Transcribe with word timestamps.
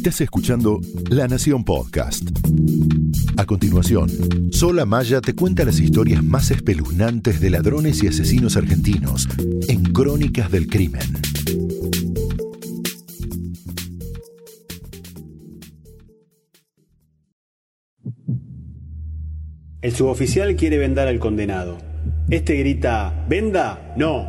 Estás 0.00 0.22
escuchando 0.22 0.80
La 1.10 1.28
Nación 1.28 1.62
Podcast. 1.62 2.22
A 3.36 3.44
continuación, 3.44 4.08
Sola 4.50 4.86
Maya 4.86 5.20
te 5.20 5.34
cuenta 5.34 5.62
las 5.66 5.78
historias 5.78 6.24
más 6.24 6.50
espeluznantes 6.50 7.38
de 7.38 7.50
ladrones 7.50 8.02
y 8.02 8.08
asesinos 8.08 8.56
argentinos 8.56 9.28
en 9.68 9.82
Crónicas 9.92 10.50
del 10.50 10.68
Crimen. 10.68 11.02
El 19.82 19.92
suboficial 19.92 20.56
quiere 20.56 20.78
vendar 20.78 21.08
al 21.08 21.18
condenado. 21.18 21.76
Este 22.30 22.56
grita, 22.56 23.26
¿venda? 23.28 23.92
No. 23.98 24.24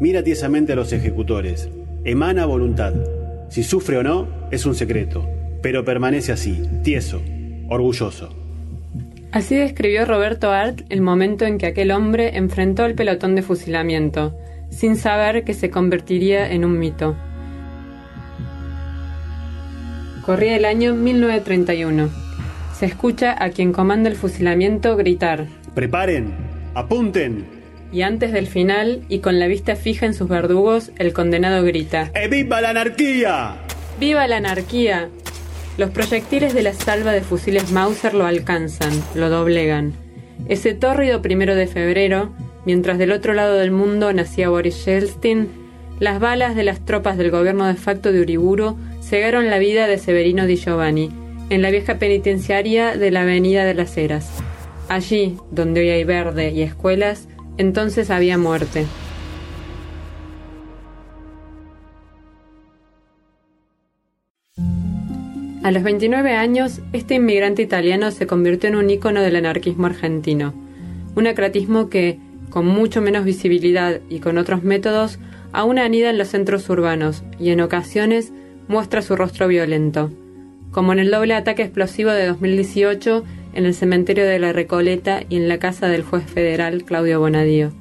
Mira 0.00 0.24
tiesamente 0.24 0.72
a 0.72 0.76
los 0.76 0.92
ejecutores. 0.92 1.68
Emana 2.02 2.46
voluntad. 2.46 3.15
Si 3.48 3.62
sufre 3.62 3.98
o 3.98 4.02
no, 4.02 4.28
es 4.50 4.66
un 4.66 4.74
secreto, 4.74 5.28
pero 5.62 5.84
permanece 5.84 6.32
así, 6.32 6.62
tieso, 6.82 7.22
orgulloso. 7.68 8.34
Así 9.32 9.56
describió 9.56 10.04
Roberto 10.04 10.50
Art 10.50 10.82
el 10.88 11.02
momento 11.02 11.44
en 11.44 11.58
que 11.58 11.66
aquel 11.66 11.90
hombre 11.90 12.36
enfrentó 12.36 12.86
el 12.86 12.94
pelotón 12.94 13.34
de 13.34 13.42
fusilamiento, 13.42 14.36
sin 14.70 14.96
saber 14.96 15.44
que 15.44 15.54
se 15.54 15.70
convertiría 15.70 16.50
en 16.50 16.64
un 16.64 16.78
mito. 16.78 17.16
Corría 20.24 20.56
el 20.56 20.64
año 20.64 20.94
1931. 20.94 22.08
Se 22.74 22.86
escucha 22.86 23.36
a 23.38 23.50
quien 23.50 23.72
comanda 23.72 24.10
el 24.10 24.16
fusilamiento 24.16 24.96
gritar. 24.96 25.46
Preparen, 25.74 26.34
apunten. 26.74 27.55
Y 27.96 28.02
antes 28.02 28.30
del 28.30 28.46
final, 28.46 29.06
y 29.08 29.20
con 29.20 29.38
la 29.38 29.46
vista 29.46 29.74
fija 29.74 30.04
en 30.04 30.12
sus 30.12 30.28
verdugos, 30.28 30.90
el 30.98 31.14
condenado 31.14 31.64
grita. 31.64 32.10
¡Eh, 32.14 32.28
¡Viva 32.28 32.60
la 32.60 32.68
anarquía! 32.68 33.56
¡Viva 33.98 34.26
la 34.26 34.36
anarquía! 34.36 35.08
Los 35.78 35.88
proyectiles 35.88 36.52
de 36.52 36.62
la 36.62 36.74
salva 36.74 37.12
de 37.12 37.22
fusiles 37.22 37.72
Mauser 37.72 38.12
lo 38.12 38.26
alcanzan, 38.26 38.92
lo 39.14 39.30
doblegan. 39.30 39.94
Ese 40.46 40.74
tórrido 40.74 41.22
primero 41.22 41.54
de 41.54 41.66
febrero, 41.66 42.34
mientras 42.66 42.98
del 42.98 43.12
otro 43.12 43.32
lado 43.32 43.54
del 43.54 43.70
mundo 43.70 44.12
nacía 44.12 44.50
Boris 44.50 44.84
Yeltsin, 44.84 45.48
las 45.98 46.20
balas 46.20 46.54
de 46.54 46.64
las 46.64 46.84
tropas 46.84 47.16
del 47.16 47.30
gobierno 47.30 47.64
de 47.64 47.76
facto 47.76 48.12
de 48.12 48.20
Uriburu 48.20 48.76
cegaron 49.00 49.48
la 49.48 49.56
vida 49.56 49.86
de 49.86 49.96
Severino 49.96 50.46
Di 50.46 50.56
Giovanni, 50.56 51.08
en 51.48 51.62
la 51.62 51.70
vieja 51.70 51.94
penitenciaria 51.94 52.94
de 52.98 53.10
la 53.10 53.22
Avenida 53.22 53.64
de 53.64 53.72
las 53.72 53.96
Heras. 53.96 54.28
Allí, 54.90 55.38
donde 55.50 55.80
hoy 55.80 55.88
hay 55.88 56.04
verde 56.04 56.50
y 56.50 56.60
escuelas, 56.60 57.26
entonces 57.56 58.10
había 58.10 58.38
muerte. 58.38 58.86
A 65.66 65.72
los 65.72 65.82
29 65.82 66.32
años, 66.36 66.80
este 66.92 67.16
inmigrante 67.16 67.60
italiano 67.60 68.12
se 68.12 68.28
convirtió 68.28 68.68
en 68.68 68.76
un 68.76 68.88
ícono 68.88 69.20
del 69.20 69.34
anarquismo 69.34 69.86
argentino, 69.86 70.54
un 71.16 71.26
acratismo 71.26 71.88
que, 71.88 72.20
con 72.50 72.66
mucho 72.66 73.02
menos 73.02 73.24
visibilidad 73.24 74.00
y 74.08 74.20
con 74.20 74.38
otros 74.38 74.62
métodos, 74.62 75.18
aún 75.52 75.80
anida 75.80 76.10
en 76.10 76.18
los 76.18 76.28
centros 76.28 76.68
urbanos 76.68 77.24
y 77.40 77.50
en 77.50 77.60
ocasiones 77.60 78.32
muestra 78.68 79.02
su 79.02 79.16
rostro 79.16 79.48
violento, 79.48 80.12
como 80.70 80.92
en 80.92 81.00
el 81.00 81.10
doble 81.10 81.34
ataque 81.34 81.62
explosivo 81.62 82.12
de 82.12 82.26
2018 82.28 83.24
en 83.56 83.66
el 83.66 83.74
cementerio 83.74 84.26
de 84.26 84.38
la 84.38 84.52
Recoleta 84.52 85.22
y 85.28 85.36
en 85.36 85.48
la 85.48 85.58
casa 85.58 85.88
del 85.88 86.04
juez 86.04 86.24
federal 86.24 86.84
Claudio 86.84 87.18
Bonadío. 87.18 87.72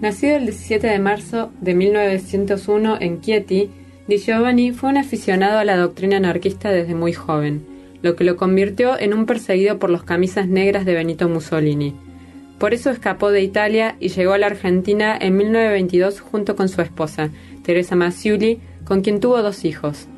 Nacido 0.00 0.36
el 0.36 0.44
17 0.44 0.86
de 0.86 0.98
marzo 0.98 1.50
de 1.60 1.74
1901 1.74 2.98
en 3.00 3.20
Chieti, 3.20 3.70
Di 4.06 4.18
Giovanni 4.18 4.72
fue 4.72 4.90
un 4.90 4.98
aficionado 4.98 5.58
a 5.58 5.64
la 5.64 5.76
doctrina 5.76 6.16
anarquista 6.16 6.70
desde 6.70 6.94
muy 6.94 7.12
joven, 7.12 7.64
lo 8.02 8.16
que 8.16 8.24
lo 8.24 8.36
convirtió 8.36 8.98
en 8.98 9.14
un 9.14 9.26
perseguido 9.26 9.78
por 9.78 9.90
los 9.90 10.02
camisas 10.02 10.48
negras 10.48 10.84
de 10.84 10.94
Benito 10.94 11.28
Mussolini. 11.28 11.94
Por 12.58 12.74
eso 12.74 12.90
escapó 12.90 13.30
de 13.30 13.42
Italia 13.42 13.96
y 13.98 14.08
llegó 14.08 14.34
a 14.34 14.38
la 14.38 14.46
Argentina 14.46 15.16
en 15.18 15.36
1922 15.36 16.20
junto 16.20 16.54
con 16.54 16.68
su 16.68 16.82
esposa, 16.82 17.30
Teresa 17.64 17.96
Massiuli, 17.96 18.60
con 18.84 19.00
quien 19.02 19.20
tuvo 19.20 19.40
dos 19.40 19.64
hijos. 19.64 20.08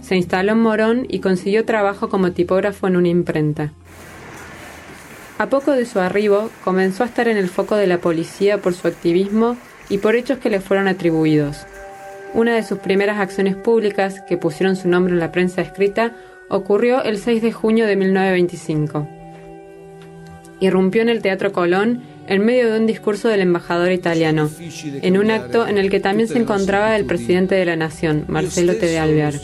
Se 0.00 0.16
instaló 0.16 0.52
en 0.52 0.60
Morón 0.60 1.06
y 1.08 1.20
consiguió 1.20 1.64
trabajo 1.64 2.08
como 2.08 2.32
tipógrafo 2.32 2.88
en 2.88 2.96
una 2.96 3.08
imprenta. 3.08 3.72
A 5.38 5.48
poco 5.48 5.70
de 5.70 5.86
su 5.86 6.00
arribo, 6.00 6.50
comenzó 6.64 7.04
a 7.04 7.06
estar 7.06 7.28
en 7.28 7.36
el 7.36 7.48
foco 7.48 7.76
de 7.76 7.86
la 7.86 7.98
policía 7.98 8.58
por 8.58 8.74
su 8.74 8.88
activismo 8.88 9.56
y 9.88 9.98
por 9.98 10.16
hechos 10.16 10.38
que 10.38 10.50
le 10.50 10.60
fueron 10.60 10.88
atribuidos. 10.88 11.64
Una 12.34 12.56
de 12.56 12.64
sus 12.64 12.78
primeras 12.78 13.20
acciones 13.20 13.54
públicas, 13.54 14.20
que 14.28 14.36
pusieron 14.36 14.74
su 14.74 14.88
nombre 14.88 15.14
en 15.14 15.20
la 15.20 15.30
prensa 15.30 15.62
escrita, 15.62 16.16
ocurrió 16.48 17.04
el 17.04 17.18
6 17.18 17.40
de 17.40 17.52
junio 17.52 17.86
de 17.86 17.94
1925. 17.94 19.08
Irrumpió 20.58 21.02
en 21.02 21.08
el 21.08 21.22
Teatro 21.22 21.52
Colón 21.52 22.02
en 22.26 22.44
medio 22.44 22.72
de 22.72 22.80
un 22.80 22.86
discurso 22.86 23.28
del 23.28 23.40
embajador 23.40 23.92
italiano, 23.92 24.50
en 24.82 25.16
un 25.16 25.30
acto 25.30 25.68
en 25.68 25.78
el 25.78 25.88
que 25.88 26.00
también 26.00 26.28
se 26.28 26.38
encontraba 26.38 26.96
el 26.96 27.06
presidente 27.06 27.54
de 27.54 27.64
la 27.64 27.76
Nación, 27.76 28.24
Marcelo 28.26 28.74
T. 28.74 28.84
de 28.84 28.98
Alvear. 28.98 29.34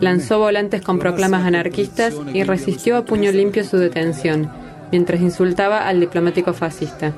Lanzó 0.00 0.38
volantes 0.38 0.80
con 0.80 0.98
proclamas 0.98 1.44
anarquistas 1.44 2.14
y 2.32 2.44
resistió 2.44 2.96
a 2.96 3.04
puño 3.04 3.30
limpio 3.30 3.62
su 3.62 3.76
detención 3.76 4.65
mientras 4.96 5.20
insultaba 5.20 5.86
al 5.86 6.00
diplomático 6.00 6.54
fascista. 6.54 7.12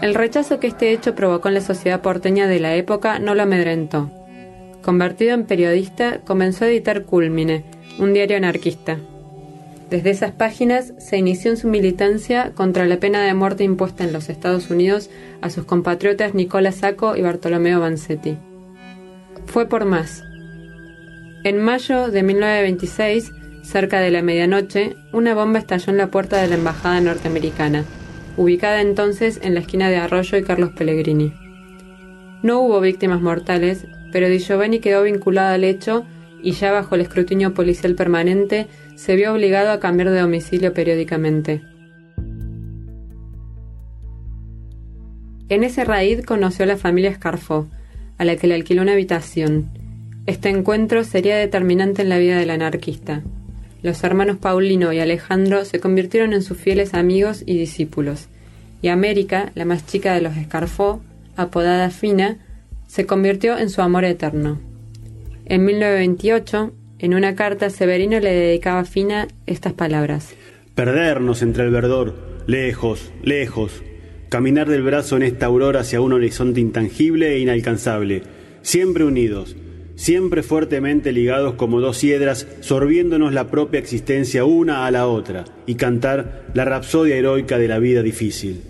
El 0.00 0.14
rechazo 0.14 0.58
que 0.58 0.68
este 0.68 0.90
hecho 0.90 1.14
provocó 1.14 1.48
en 1.48 1.54
la 1.54 1.60
sociedad 1.60 2.00
porteña 2.00 2.46
de 2.46 2.60
la 2.60 2.74
época 2.76 3.18
no 3.18 3.34
lo 3.34 3.42
amedrentó. 3.42 4.10
Convertido 4.80 5.34
en 5.34 5.44
periodista, 5.44 6.20
comenzó 6.20 6.64
a 6.64 6.68
editar 6.68 7.04
Culmine, 7.04 7.62
un 7.98 8.14
diario 8.14 8.38
anarquista. 8.38 8.96
Desde 9.90 10.08
esas 10.08 10.32
páginas 10.32 10.94
se 10.96 11.18
inició 11.18 11.50
en 11.50 11.58
su 11.58 11.68
militancia 11.68 12.52
contra 12.54 12.86
la 12.86 12.96
pena 12.96 13.22
de 13.22 13.34
muerte 13.34 13.62
impuesta 13.62 14.04
en 14.04 14.14
los 14.14 14.30
Estados 14.30 14.70
Unidos 14.70 15.10
a 15.42 15.50
sus 15.50 15.66
compatriotas 15.66 16.32
Nicola 16.32 16.72
Sacco 16.72 17.16
y 17.16 17.20
Bartolomeo 17.20 17.80
Vanzetti. 17.80 18.38
Fue 19.44 19.66
por 19.66 19.84
más. 19.84 20.22
En 21.44 21.60
mayo 21.60 22.10
de 22.10 22.22
1926 22.22 23.30
Cerca 23.62 24.00
de 24.00 24.10
la 24.10 24.22
medianoche, 24.22 24.96
una 25.12 25.34
bomba 25.34 25.58
estalló 25.58 25.90
en 25.90 25.98
la 25.98 26.10
puerta 26.10 26.40
de 26.40 26.48
la 26.48 26.56
embajada 26.56 27.00
norteamericana, 27.00 27.84
ubicada 28.36 28.80
entonces 28.80 29.38
en 29.42 29.54
la 29.54 29.60
esquina 29.60 29.88
de 29.90 29.96
Arroyo 29.96 30.38
y 30.38 30.42
Carlos 30.42 30.70
Pellegrini. 30.76 31.32
No 32.42 32.60
hubo 32.60 32.80
víctimas 32.80 33.20
mortales, 33.20 33.86
pero 34.12 34.28
Di 34.28 34.38
Giovanni 34.38 34.80
quedó 34.80 35.02
vinculado 35.02 35.54
al 35.54 35.64
hecho 35.64 36.04
y 36.42 36.52
ya 36.52 36.72
bajo 36.72 36.94
el 36.94 37.02
escrutinio 37.02 37.52
policial 37.54 37.94
permanente 37.94 38.66
se 38.94 39.14
vio 39.14 39.32
obligado 39.34 39.70
a 39.70 39.80
cambiar 39.80 40.10
de 40.10 40.20
domicilio 40.20 40.72
periódicamente. 40.72 41.62
En 45.50 45.64
ese 45.64 45.84
raíz 45.84 46.24
conoció 46.24 46.64
a 46.64 46.68
la 46.68 46.76
familia 46.76 47.14
Scarfo, 47.14 47.68
a 48.18 48.24
la 48.24 48.36
que 48.36 48.46
le 48.46 48.54
alquiló 48.54 48.82
una 48.82 48.92
habitación. 48.92 49.68
Este 50.26 50.48
encuentro 50.48 51.02
sería 51.02 51.36
determinante 51.36 52.02
en 52.02 52.08
la 52.08 52.18
vida 52.18 52.38
del 52.38 52.50
anarquista. 52.50 53.22
Los 53.82 54.04
hermanos 54.04 54.36
Paulino 54.36 54.92
y 54.92 54.98
Alejandro 54.98 55.64
se 55.64 55.80
convirtieron 55.80 56.32
en 56.32 56.42
sus 56.42 56.58
fieles 56.58 56.92
amigos 56.92 57.42
y 57.46 57.58
discípulos, 57.58 58.28
y 58.82 58.88
América, 58.88 59.52
la 59.54 59.64
más 59.64 59.86
chica 59.86 60.14
de 60.14 60.20
los 60.20 60.36
Escarfó, 60.36 61.02
apodada 61.36 61.90
Fina, 61.90 62.38
se 62.86 63.06
convirtió 63.06 63.58
en 63.58 63.70
su 63.70 63.80
amor 63.82 64.04
eterno. 64.04 64.60
En 65.46 65.64
1928, 65.64 66.72
en 66.98 67.14
una 67.14 67.34
carta, 67.34 67.70
Severino 67.70 68.20
le 68.20 68.32
dedicaba 68.32 68.80
a 68.80 68.84
Fina 68.84 69.28
estas 69.46 69.72
palabras. 69.72 70.34
Perdernos 70.74 71.42
entre 71.42 71.64
el 71.64 71.70
verdor, 71.70 72.14
lejos, 72.46 73.10
lejos, 73.22 73.82
caminar 74.28 74.68
del 74.68 74.82
brazo 74.82 75.16
en 75.16 75.22
esta 75.22 75.46
aurora 75.46 75.80
hacia 75.80 76.00
un 76.00 76.12
horizonte 76.12 76.60
intangible 76.60 77.34
e 77.34 77.38
inalcanzable, 77.38 78.22
siempre 78.62 79.04
unidos, 79.04 79.56
siempre 80.00 80.42
fuertemente 80.42 81.12
ligados 81.12 81.56
como 81.56 81.78
dos 81.78 82.00
hiedras, 82.00 82.46
sorbiéndonos 82.60 83.34
la 83.34 83.48
propia 83.48 83.78
existencia 83.78 84.46
una 84.46 84.86
a 84.86 84.90
la 84.90 85.06
otra, 85.06 85.44
y 85.66 85.74
cantar 85.74 86.46
la 86.54 86.64
rapsodia 86.64 87.16
heroica 87.16 87.58
de 87.58 87.68
la 87.68 87.78
vida 87.78 88.02
difícil. 88.02 88.62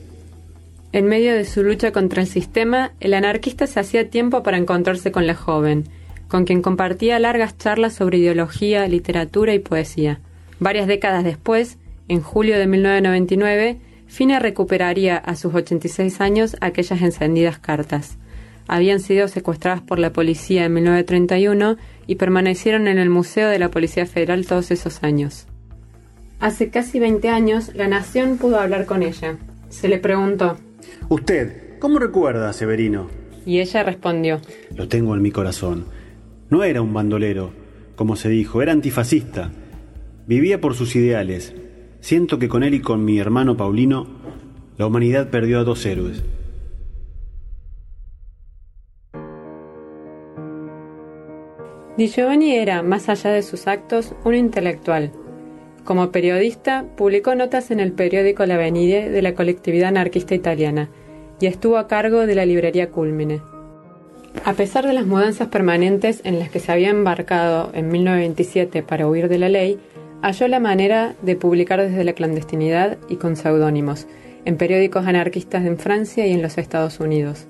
En 0.91 1.07
medio 1.07 1.33
de 1.33 1.45
su 1.45 1.63
lucha 1.63 1.93
contra 1.93 2.21
el 2.21 2.27
sistema, 2.27 2.91
el 2.99 3.15
anarquista 3.15 3.69
se 3.69 3.79
hacía 3.79 4.11
tiempo 4.11 4.43
para 4.43 4.57
encontrarse 4.57 5.13
con 5.13 5.29
la 5.29 5.37
joven, 5.37 5.85
con 6.27 6.45
quien 6.45 6.63
compartía 6.63 7.21
largas 7.21 7.57
charlas 7.57 7.95
sobre 7.95 8.19
ideología, 8.19 8.89
literatura 8.89 9.55
y 9.55 9.61
poesía. 9.61 10.19
Varias 10.59 10.89
décadas 10.89 11.23
después, 11.23 11.79
en 12.09 12.23
julio 12.23 12.59
de 12.59 12.67
1999, 12.67 13.77
Fina 14.09 14.41
recuperaría 14.41 15.17
a 15.17 15.37
sus 15.37 15.55
86 15.55 16.21
años 16.21 16.57
aquellas 16.61 17.01
encendidas 17.03 17.61
cartas 17.61 18.19
habían 18.71 19.01
sido 19.01 19.27
secuestradas 19.27 19.83
por 19.83 19.99
la 19.99 20.13
policía 20.13 20.65
en 20.65 20.75
1931 20.75 21.77
y 22.07 22.15
permanecieron 22.15 22.87
en 22.87 22.99
el 22.99 23.11
Museo 23.11 23.49
de 23.49 23.59
la 23.59 23.69
Policía 23.69 24.07
Federal 24.07 24.47
todos 24.47 24.71
esos 24.71 25.03
años. 25.03 25.47
Hace 26.39 26.71
casi 26.71 27.01
20 27.01 27.29
años, 27.31 27.73
la 27.75 27.89
Nación 27.89 28.39
pudo 28.39 28.61
hablar 28.61 28.87
con 28.87 29.03
ella. 29.03 29.39
Se 29.71 29.89
le 29.89 29.99
preguntó, 29.99 30.57
¿Usted 31.09 31.79
cómo 31.81 31.99
recuerda 31.99 32.49
a 32.49 32.53
Severino? 32.53 33.09
Y 33.45 33.59
ella 33.59 33.83
respondió, 33.83 34.41
Lo 34.77 34.87
tengo 34.87 35.17
en 35.17 35.23
mi 35.23 35.33
corazón. 35.33 35.87
No 36.49 36.63
era 36.63 36.81
un 36.81 36.95
bandolero, 36.95 37.51
como 37.97 38.15
se 38.15 38.29
dijo, 38.29 38.63
era 38.63 38.71
antifascista. 38.71 39.51
Vivía 40.29 40.61
por 40.61 40.77
sus 40.77 40.95
ideales. 40.95 41.57
Siento 41.99 42.39
que 42.39 42.49
con 42.49 42.63
él 42.63 42.75
y 42.75 42.81
con 42.81 43.05
mi 43.05 43.19
hermano 43.19 43.57
Paulino, 43.57 44.07
la 44.79 44.87
humanidad 44.87 45.29
perdió 45.29 45.59
a 45.59 45.65
dos 45.65 45.85
héroes. 45.85 46.23
Di 52.01 52.09
Giovanni 52.09 52.55
era, 52.55 52.83
más 52.83 53.11
allá 53.11 53.31
de 53.31 53.43
sus 53.43 53.67
actos, 53.67 54.15
un 54.25 54.35
intelectual. 54.35 55.13
Como 55.85 56.11
periodista, 56.11 56.87
publicó 56.97 57.35
notas 57.35 57.71
en 57.71 57.79
el 57.79 57.93
periódico 57.93 58.47
La 58.47 58.57
Venide 58.57 59.11
de 59.11 59.21
la 59.21 59.35
colectividad 59.35 59.91
anarquista 59.91 60.35
italiana 60.35 60.89
y 61.41 61.45
estuvo 61.45 61.77
a 61.77 61.89
cargo 61.89 62.25
de 62.25 62.35
la 62.35 62.47
librería 62.47 62.89
Culmine. 62.89 63.43
A 64.47 64.55
pesar 64.55 64.87
de 64.87 64.95
las 64.95 65.05
mudanzas 65.05 65.49
permanentes 65.49 66.23
en 66.25 66.39
las 66.39 66.49
que 66.49 66.59
se 66.59 66.73
había 66.73 66.89
embarcado 66.89 67.71
en 67.75 67.91
1927 67.91 68.83
para 68.83 69.07
huir 69.07 69.29
de 69.29 69.37
la 69.37 69.51
ley, 69.51 69.79
halló 70.23 70.49
la 70.49 70.59
manera 70.59 71.17
de 71.21 71.37
publicar 71.37 71.83
desde 71.83 72.05
la 72.05 72.15
clandestinidad 72.15 72.97
y 73.11 73.17
con 73.17 73.37
seudónimos, 73.37 74.07
en 74.47 74.57
periódicos 74.57 75.07
anarquistas 75.07 75.67
en 75.67 75.77
Francia 75.77 76.27
y 76.27 76.33
en 76.33 76.41
los 76.41 76.57
Estados 76.57 76.99
Unidos. 76.99 77.47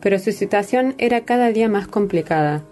Pero 0.00 0.18
su 0.18 0.32
situación 0.32 0.94
era 0.96 1.26
cada 1.26 1.52
día 1.52 1.68
más 1.68 1.86
complicada. 1.86 2.64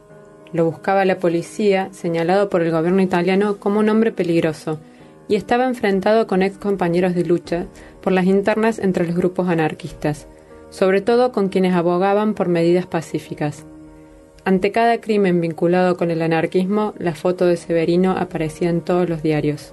Lo 0.53 0.65
buscaba 0.67 1.05
la 1.05 1.19
policía, 1.19 1.89
señalado 1.93 2.49
por 2.49 2.63
el 2.63 2.71
gobierno 2.71 3.03
italiano 3.03 3.57
como 3.59 3.81
un 3.81 3.89
hombre 3.89 4.13
peligroso, 4.13 4.79
y 5.29 5.37
estaba 5.37 5.65
enfrentado 5.65 6.27
con 6.27 6.43
ex 6.43 6.59
compañeros 6.59 7.15
de 7.15 7.25
lucha 7.25 7.67
por 8.03 8.13
las 8.13 8.27
internas 8.27 8.79
entre 8.79 9.07
los 9.07 9.17
grupos 9.17 9.49
anarquistas, 9.49 10.27
sobre 10.71 11.01
todo 11.01 11.33
con 11.33 11.49
quienes 11.49 11.75
abogaban 11.75 12.35
por 12.35 12.49
medidas 12.49 12.87
pacíficas. 12.87 13.65
Ante 14.45 14.73
cada 14.73 15.01
crimen 15.01 15.41
vinculado 15.41 15.97
con 15.97 16.11
el 16.11 16.21
anarquismo, 16.21 16.95
la 16.99 17.15
foto 17.15 17.47
de 17.47 17.57
Severino 17.57 18.13
aparecía 18.13 18.71
en 18.71 18.81
todos 18.81 19.09
los 19.09 19.23
diarios. 19.23 19.73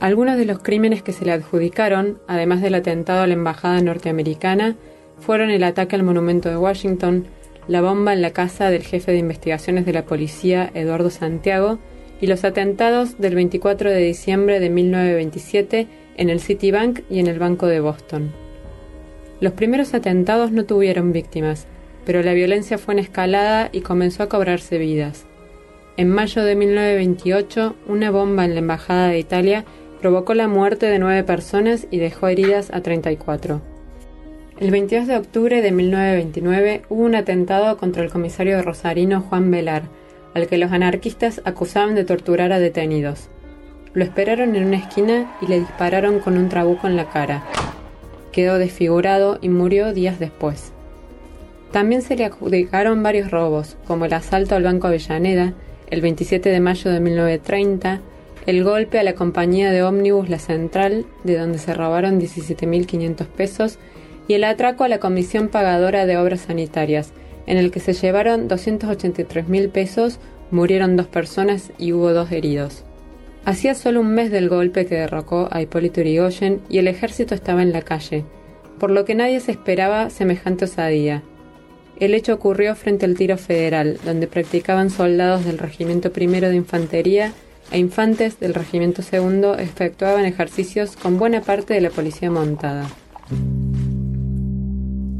Algunos 0.00 0.36
de 0.36 0.44
los 0.44 0.58
crímenes 0.58 1.02
que 1.02 1.12
se 1.12 1.24
le 1.24 1.32
adjudicaron, 1.32 2.18
además 2.26 2.60
del 2.60 2.74
atentado 2.74 3.22
a 3.22 3.26
la 3.26 3.34
embajada 3.34 3.80
norteamericana, 3.80 4.76
fueron 5.20 5.50
el 5.50 5.64
ataque 5.64 5.96
al 5.96 6.02
monumento 6.02 6.48
de 6.48 6.56
Washington, 6.56 7.26
la 7.68 7.82
bomba 7.82 8.14
en 8.14 8.22
la 8.22 8.32
casa 8.32 8.70
del 8.70 8.82
jefe 8.82 9.12
de 9.12 9.18
investigaciones 9.18 9.86
de 9.86 9.92
la 9.92 10.04
policía, 10.04 10.70
Eduardo 10.74 11.10
Santiago, 11.10 11.78
y 12.20 12.26
los 12.26 12.44
atentados 12.44 13.18
del 13.18 13.34
24 13.34 13.90
de 13.90 13.98
diciembre 13.98 14.58
de 14.58 14.70
1927 14.70 15.86
en 16.16 16.30
el 16.30 16.40
Citibank 16.40 17.00
y 17.08 17.20
en 17.20 17.28
el 17.28 17.38
Banco 17.38 17.66
de 17.66 17.80
Boston. 17.80 18.32
Los 19.40 19.52
primeros 19.52 19.94
atentados 19.94 20.50
no 20.50 20.64
tuvieron 20.64 21.12
víctimas, 21.12 21.66
pero 22.04 22.22
la 22.22 22.32
violencia 22.32 22.78
fue 22.78 22.94
en 22.94 23.00
escalada 23.00 23.68
y 23.70 23.82
comenzó 23.82 24.24
a 24.24 24.28
cobrarse 24.28 24.78
vidas. 24.78 25.26
En 25.96 26.08
mayo 26.08 26.42
de 26.42 26.56
1928, 26.56 27.76
una 27.86 28.10
bomba 28.10 28.44
en 28.44 28.54
la 28.54 28.60
Embajada 28.60 29.08
de 29.08 29.18
Italia 29.18 29.64
provocó 30.00 30.34
la 30.34 30.48
muerte 30.48 30.86
de 30.86 30.98
nueve 30.98 31.22
personas 31.22 31.86
y 31.90 31.98
dejó 31.98 32.28
heridas 32.28 32.70
a 32.72 32.80
34. 32.82 33.77
El 34.60 34.72
22 34.72 35.06
de 35.06 35.16
octubre 35.16 35.62
de 35.62 35.70
1929 35.70 36.82
hubo 36.88 37.04
un 37.04 37.14
atentado 37.14 37.76
contra 37.76 38.02
el 38.02 38.10
comisario 38.10 38.60
rosarino 38.60 39.20
Juan 39.20 39.52
Velar, 39.52 39.84
al 40.34 40.48
que 40.48 40.58
los 40.58 40.72
anarquistas 40.72 41.40
acusaban 41.44 41.94
de 41.94 42.04
torturar 42.04 42.50
a 42.50 42.58
detenidos. 42.58 43.28
Lo 43.94 44.02
esperaron 44.02 44.56
en 44.56 44.64
una 44.64 44.78
esquina 44.78 45.32
y 45.40 45.46
le 45.46 45.60
dispararon 45.60 46.18
con 46.18 46.36
un 46.36 46.48
trabuco 46.48 46.88
en 46.88 46.96
la 46.96 47.08
cara. 47.08 47.44
Quedó 48.32 48.58
desfigurado 48.58 49.38
y 49.40 49.48
murió 49.48 49.92
días 49.92 50.18
después. 50.18 50.72
También 51.70 52.02
se 52.02 52.16
le 52.16 52.24
adjudicaron 52.24 53.00
varios 53.00 53.30
robos, 53.30 53.76
como 53.86 54.06
el 54.06 54.12
asalto 54.12 54.56
al 54.56 54.64
Banco 54.64 54.88
Avellaneda, 54.88 55.54
el 55.88 56.00
27 56.00 56.48
de 56.48 56.58
mayo 56.58 56.90
de 56.90 56.98
1930, 56.98 58.00
el 58.46 58.64
golpe 58.64 58.98
a 58.98 59.04
la 59.04 59.14
compañía 59.14 59.70
de 59.70 59.84
ómnibus 59.84 60.28
La 60.28 60.40
Central, 60.40 61.06
de 61.22 61.38
donde 61.38 61.58
se 61.58 61.74
robaron 61.74 62.20
17.500 62.20 63.26
pesos, 63.26 63.78
y 64.28 64.34
el 64.34 64.44
atraco 64.44 64.84
a 64.84 64.88
la 64.88 65.00
Comisión 65.00 65.48
Pagadora 65.48 66.06
de 66.06 66.18
Obras 66.18 66.42
Sanitarias, 66.42 67.12
en 67.46 67.56
el 67.56 67.70
que 67.70 67.80
se 67.80 67.94
llevaron 67.94 68.46
283 68.46 69.48
mil 69.48 69.70
pesos, 69.70 70.20
murieron 70.50 70.96
dos 70.96 71.06
personas 71.06 71.72
y 71.78 71.92
hubo 71.92 72.12
dos 72.12 72.30
heridos. 72.30 72.84
Hacía 73.46 73.74
solo 73.74 74.00
un 74.00 74.12
mes 74.12 74.30
del 74.30 74.50
golpe 74.50 74.84
que 74.84 74.96
derrocó 74.96 75.48
a 75.50 75.62
Hipólito 75.62 76.02
Yrigoyen 76.02 76.60
y 76.68 76.78
el 76.78 76.88
ejército 76.88 77.34
estaba 77.34 77.62
en 77.62 77.72
la 77.72 77.80
calle, 77.80 78.24
por 78.78 78.90
lo 78.90 79.06
que 79.06 79.14
nadie 79.14 79.40
se 79.40 79.52
esperaba 79.52 80.10
semejante 80.10 80.66
osadía. 80.66 81.22
El 81.98 82.14
hecho 82.14 82.34
ocurrió 82.34 82.74
frente 82.76 83.06
al 83.06 83.16
tiro 83.16 83.38
federal, 83.38 83.98
donde 84.04 84.26
practicaban 84.26 84.90
soldados 84.90 85.46
del 85.46 85.58
Regimiento 85.58 86.12
I 86.14 86.26
de 86.26 86.54
Infantería 86.54 87.32
e 87.72 87.78
infantes 87.78 88.38
del 88.38 88.54
Regimiento 88.54 89.02
II 89.02 89.52
efectuaban 89.58 90.26
ejercicios 90.26 90.96
con 90.96 91.18
buena 91.18 91.40
parte 91.40 91.74
de 91.74 91.80
la 91.80 91.90
policía 91.90 92.30
montada. 92.30 92.88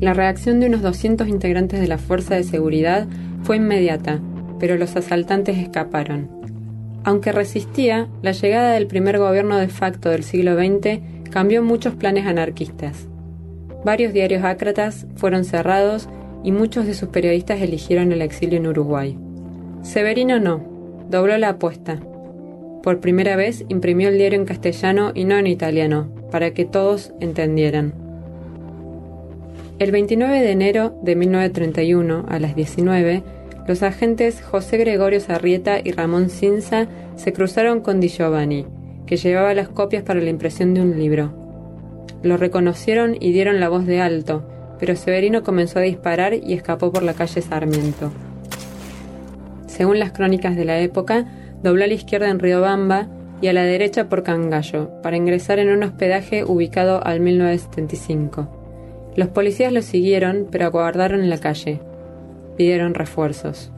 La 0.00 0.14
reacción 0.14 0.60
de 0.60 0.66
unos 0.66 0.82
200 0.82 1.26
integrantes 1.26 1.80
de 1.80 1.88
la 1.88 1.98
fuerza 1.98 2.36
de 2.36 2.44
seguridad 2.44 3.08
fue 3.42 3.56
inmediata, 3.56 4.20
pero 4.60 4.76
los 4.76 4.94
asaltantes 4.94 5.58
escaparon. 5.58 6.30
Aunque 7.02 7.32
resistía, 7.32 8.08
la 8.22 8.30
llegada 8.30 8.72
del 8.72 8.86
primer 8.86 9.18
gobierno 9.18 9.56
de 9.56 9.66
facto 9.66 10.10
del 10.10 10.22
siglo 10.22 10.54
XX 10.54 11.00
cambió 11.30 11.64
muchos 11.64 11.94
planes 11.94 12.26
anarquistas. 12.26 13.08
Varios 13.84 14.12
diarios 14.12 14.44
ácratas 14.44 15.06
fueron 15.16 15.44
cerrados 15.44 16.08
y 16.44 16.52
muchos 16.52 16.86
de 16.86 16.94
sus 16.94 17.08
periodistas 17.08 17.60
eligieron 17.60 18.12
el 18.12 18.22
exilio 18.22 18.58
en 18.58 18.68
Uruguay. 18.68 19.18
Severino 19.82 20.38
no, 20.38 20.62
dobló 21.10 21.36
la 21.38 21.50
apuesta. 21.50 21.98
Por 22.84 23.00
primera 23.00 23.34
vez 23.34 23.64
imprimió 23.68 24.10
el 24.10 24.18
diario 24.18 24.38
en 24.38 24.46
castellano 24.46 25.10
y 25.12 25.24
no 25.24 25.36
en 25.36 25.48
italiano, 25.48 26.08
para 26.30 26.52
que 26.52 26.64
todos 26.64 27.12
entendieran. 27.18 27.94
El 29.78 29.92
29 29.92 30.40
de 30.40 30.50
enero 30.50 30.98
de 31.02 31.14
1931, 31.14 32.26
a 32.28 32.40
las 32.40 32.56
19, 32.56 33.22
los 33.69 33.84
agentes 33.84 34.42
José 34.42 34.76
Gregorio 34.76 35.20
Sarrieta 35.20 35.78
y 35.78 35.92
Ramón 35.92 36.30
Cinza 36.30 36.88
se 37.14 37.32
cruzaron 37.32 37.80
con 37.80 38.00
Di 38.00 38.08
Giovanni, 38.08 38.66
que 39.06 39.16
llevaba 39.16 39.54
las 39.54 39.69
copias 39.69 40.02
para 40.02 40.20
la 40.20 40.30
impresión 40.30 40.75
de 40.75 40.80
un 40.80 40.98
libro. 40.98 41.32
Lo 42.25 42.36
reconocieron 42.36 43.16
y 43.20 43.30
dieron 43.30 43.60
la 43.60 43.69
voz 43.69 43.86
de 43.86 44.00
alto, 44.00 44.42
pero 44.80 44.96
Severino 44.96 45.44
comenzó 45.44 45.78
a 45.78 45.82
disparar 45.82 46.34
y 46.34 46.54
escapó 46.54 46.90
por 46.90 47.04
la 47.04 47.14
calle 47.14 47.40
Sarmiento. 47.40 48.10
Según 49.69 50.00
las 50.00 50.10
crónicas 50.10 50.56
de 50.56 50.64
la 50.64 50.80
época, 50.80 51.26
dobló 51.62 51.85
a 51.85 51.87
la 51.87 51.94
izquierda 51.94 52.30
en 52.30 52.40
Riobamba 52.40 53.06
y 53.40 53.47
a 53.47 53.52
la 53.52 53.62
derecha 53.62 54.08
por 54.08 54.25
Cangallo, 54.25 55.00
para 55.02 55.16
ingresar 55.16 55.61
en 55.61 55.68
un 55.68 55.85
hospedaje 55.85 56.42
ubicado 56.42 57.00
al 57.06 57.20
1975. 57.20 58.57
Los 59.18 59.26
policías 59.30 59.72
lo 59.72 59.82
siguieron, 59.82 60.46
pero 60.48 60.66
aguardaron 60.66 61.22
en 61.22 61.28
la 61.28 61.38
calle. 61.38 61.80
Pidieron 62.56 62.94
refuerzos. 62.94 63.72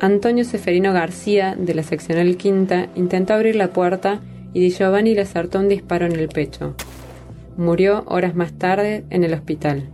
Antonio 0.00 0.44
Seferino 0.44 0.92
García, 0.92 1.54
de 1.56 1.74
la 1.74 1.84
seccional 1.84 2.36
quinta, 2.36 2.88
intentó 2.96 3.34
abrir 3.34 3.54
la 3.54 3.68
puerta 3.68 4.20
y 4.52 4.58
Di 4.58 4.70
Giovanni 4.70 5.14
le 5.14 5.20
acertó 5.20 5.60
un 5.60 5.68
disparo 5.68 6.06
en 6.06 6.16
el 6.16 6.28
pecho. 6.28 6.74
Murió 7.56 8.02
horas 8.08 8.34
más 8.34 8.52
tarde 8.52 9.04
en 9.10 9.22
el 9.22 9.32
hospital. 9.32 9.90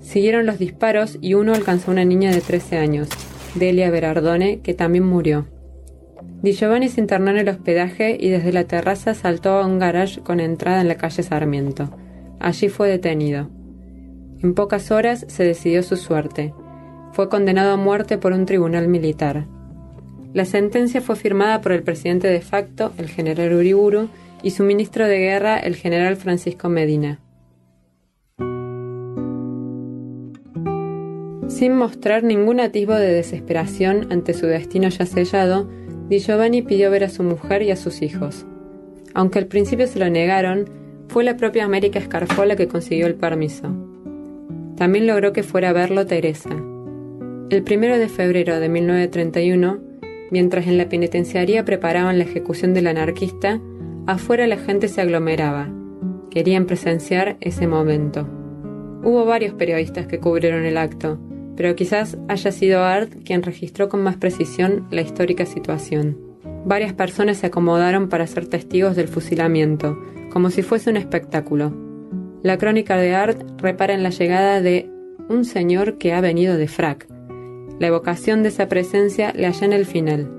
Siguieron 0.00 0.44
los 0.44 0.58
disparos 0.58 1.16
y 1.20 1.34
uno 1.34 1.54
alcanzó 1.54 1.92
a 1.92 1.94
una 1.94 2.04
niña 2.04 2.32
de 2.32 2.40
13 2.40 2.78
años, 2.78 3.08
Delia 3.54 3.92
Berardone, 3.92 4.58
que 4.58 4.74
también 4.74 5.06
murió. 5.06 5.46
Di 6.42 6.50
Giovanni 6.50 6.88
se 6.88 7.00
internó 7.00 7.30
en 7.30 7.38
el 7.38 7.48
hospedaje 7.48 8.16
y 8.18 8.30
desde 8.30 8.52
la 8.52 8.64
terraza 8.64 9.14
saltó 9.14 9.50
a 9.50 9.66
un 9.66 9.78
garage 9.78 10.20
con 10.20 10.40
entrada 10.40 10.80
en 10.80 10.88
la 10.88 10.96
calle 10.96 11.22
Sarmiento. 11.22 11.90
Allí 12.40 12.68
fue 12.68 12.88
detenido. 12.88 13.59
En 14.42 14.54
pocas 14.54 14.90
horas 14.90 15.26
se 15.28 15.44
decidió 15.44 15.82
su 15.82 15.96
suerte. 15.96 16.54
Fue 17.12 17.28
condenado 17.28 17.72
a 17.72 17.76
muerte 17.76 18.16
por 18.16 18.32
un 18.32 18.46
tribunal 18.46 18.88
militar. 18.88 19.46
La 20.32 20.44
sentencia 20.44 21.00
fue 21.00 21.16
firmada 21.16 21.60
por 21.60 21.72
el 21.72 21.82
presidente 21.82 22.28
de 22.28 22.40
facto, 22.40 22.92
el 22.96 23.08
general 23.08 23.52
Uriburu, 23.52 24.08
y 24.42 24.52
su 24.52 24.62
ministro 24.62 25.06
de 25.06 25.18
guerra, 25.18 25.58
el 25.58 25.76
general 25.76 26.16
Francisco 26.16 26.68
Medina. 26.68 27.20
Sin 31.48 31.74
mostrar 31.74 32.22
ningún 32.22 32.60
atisbo 32.60 32.94
de 32.94 33.12
desesperación 33.12 34.06
ante 34.10 34.32
su 34.34 34.46
destino 34.46 34.88
ya 34.88 35.04
sellado, 35.04 35.68
Di 36.08 36.18
Giovanni 36.18 36.62
pidió 36.62 36.90
ver 36.90 37.04
a 37.04 37.08
su 37.08 37.22
mujer 37.22 37.62
y 37.62 37.70
a 37.70 37.76
sus 37.76 38.02
hijos. 38.02 38.46
Aunque 39.14 39.38
al 39.38 39.46
principio 39.46 39.86
se 39.86 39.98
lo 39.98 40.08
negaron, 40.08 40.68
fue 41.08 41.24
la 41.24 41.36
propia 41.36 41.64
América 41.64 41.98
Escarfola 41.98 42.56
que 42.56 42.68
consiguió 42.68 43.06
el 43.06 43.16
permiso. 43.16 43.79
También 44.80 45.06
logró 45.06 45.34
que 45.34 45.42
fuera 45.42 45.68
a 45.68 45.72
verlo 45.74 46.06
Teresa. 46.06 46.48
El 47.50 47.62
primero 47.64 47.98
de 47.98 48.08
febrero 48.08 48.58
de 48.60 48.70
1931, 48.70 49.78
mientras 50.30 50.66
en 50.66 50.78
la 50.78 50.88
penitenciaría 50.88 51.66
preparaban 51.66 52.16
la 52.16 52.24
ejecución 52.24 52.72
del 52.72 52.86
anarquista, 52.86 53.60
afuera 54.06 54.46
la 54.46 54.56
gente 54.56 54.88
se 54.88 55.02
aglomeraba. 55.02 55.68
Querían 56.30 56.64
presenciar 56.64 57.36
ese 57.42 57.66
momento. 57.66 58.26
Hubo 59.04 59.26
varios 59.26 59.52
periodistas 59.52 60.06
que 60.06 60.18
cubrieron 60.18 60.64
el 60.64 60.78
acto, 60.78 61.20
pero 61.58 61.76
quizás 61.76 62.16
haya 62.28 62.50
sido 62.50 62.82
Art 62.82 63.12
quien 63.22 63.42
registró 63.42 63.90
con 63.90 64.02
más 64.02 64.16
precisión 64.16 64.86
la 64.90 65.02
histórica 65.02 65.44
situación. 65.44 66.16
Varias 66.64 66.94
personas 66.94 67.36
se 67.36 67.48
acomodaron 67.48 68.08
para 68.08 68.26
ser 68.26 68.46
testigos 68.46 68.96
del 68.96 69.08
fusilamiento, 69.08 70.02
como 70.32 70.48
si 70.48 70.62
fuese 70.62 70.88
un 70.88 70.96
espectáculo. 70.96 71.89
La 72.42 72.56
crónica 72.56 72.96
de 72.96 73.14
Art 73.14 73.42
repara 73.60 73.92
en 73.92 74.02
la 74.02 74.10
llegada 74.10 74.62
de 74.62 74.88
un 75.28 75.44
señor 75.44 75.98
que 75.98 76.14
ha 76.14 76.20
venido 76.22 76.56
de 76.56 76.68
frac. 76.68 77.06
La 77.78 77.88
evocación 77.88 78.42
de 78.42 78.48
esa 78.48 78.68
presencia 78.68 79.32
le 79.34 79.46
halla 79.46 79.66
en 79.66 79.72
el 79.74 79.84
final. 79.84 80.30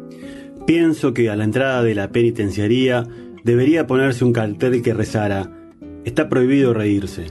Pienso 0.66 1.14
que 1.14 1.30
a 1.30 1.36
la 1.36 1.44
entrada 1.44 1.84
de 1.84 1.94
la 1.94 2.10
penitenciaría 2.10 3.06
debería 3.44 3.88
ponerse 3.88 4.26
un 4.26 4.34
cartel 4.34 4.82
que 4.82 4.94
rezara, 4.94 5.52
está 6.04 6.28
prohibido 6.28 6.74
reírse, 6.74 7.28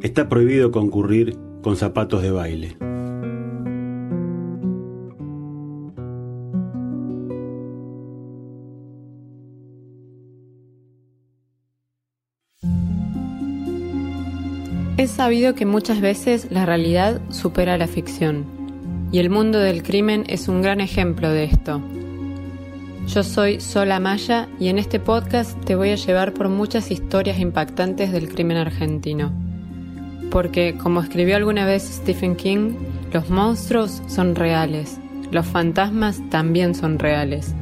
está 0.00 0.28
prohibido 0.28 0.70
concurrir 0.70 1.36
con 1.62 1.76
zapatos 1.76 2.22
de 2.22 2.30
baile. 2.30 2.76
Es 14.96 15.10
sabido 15.10 15.56
que 15.56 15.66
muchas 15.66 16.00
veces 16.00 16.46
la 16.50 16.66
realidad 16.66 17.20
supera 17.28 17.76
la 17.76 17.88
ficción, 17.88 18.44
y 19.10 19.18
el 19.18 19.28
mundo 19.28 19.58
del 19.58 19.82
crimen 19.82 20.22
es 20.28 20.46
un 20.46 20.62
gran 20.62 20.80
ejemplo 20.80 21.30
de 21.30 21.44
esto. 21.44 21.82
Yo 23.08 23.24
soy 23.24 23.60
Sola 23.60 23.98
Maya 23.98 24.48
y 24.60 24.68
en 24.68 24.78
este 24.78 25.00
podcast 25.00 25.58
te 25.64 25.74
voy 25.74 25.90
a 25.90 25.96
llevar 25.96 26.32
por 26.32 26.48
muchas 26.48 26.92
historias 26.92 27.40
impactantes 27.40 28.12
del 28.12 28.28
crimen 28.28 28.56
argentino. 28.56 29.32
Porque, 30.30 30.76
como 30.80 31.00
escribió 31.00 31.34
alguna 31.34 31.66
vez 31.66 31.82
Stephen 31.82 32.36
King, 32.36 32.74
los 33.12 33.28
monstruos 33.30 34.00
son 34.06 34.36
reales, 34.36 35.00
los 35.32 35.44
fantasmas 35.44 36.22
también 36.30 36.72
son 36.76 37.00
reales, 37.00 37.52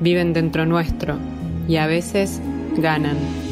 viven 0.00 0.32
dentro 0.32 0.66
nuestro 0.66 1.16
y 1.68 1.76
a 1.76 1.86
veces 1.86 2.40
ganan. 2.76 3.51